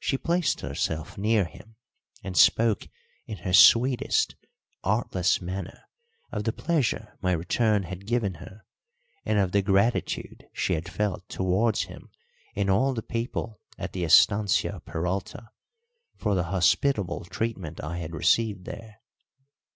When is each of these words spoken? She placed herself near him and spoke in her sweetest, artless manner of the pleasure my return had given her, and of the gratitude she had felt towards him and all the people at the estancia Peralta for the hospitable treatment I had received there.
She 0.00 0.18
placed 0.18 0.62
herself 0.62 1.16
near 1.16 1.44
him 1.44 1.76
and 2.24 2.36
spoke 2.36 2.88
in 3.28 3.36
her 3.36 3.52
sweetest, 3.52 4.34
artless 4.82 5.40
manner 5.40 5.82
of 6.32 6.42
the 6.42 6.52
pleasure 6.52 7.16
my 7.22 7.30
return 7.30 7.84
had 7.84 8.04
given 8.08 8.34
her, 8.42 8.64
and 9.24 9.38
of 9.38 9.52
the 9.52 9.62
gratitude 9.62 10.48
she 10.52 10.72
had 10.72 10.88
felt 10.90 11.28
towards 11.28 11.82
him 11.82 12.10
and 12.56 12.68
all 12.68 12.94
the 12.94 13.00
people 13.00 13.60
at 13.78 13.92
the 13.92 14.02
estancia 14.02 14.80
Peralta 14.84 15.50
for 16.16 16.34
the 16.34 16.50
hospitable 16.50 17.24
treatment 17.26 17.80
I 17.80 17.98
had 17.98 18.12
received 18.12 18.64
there. 18.64 19.00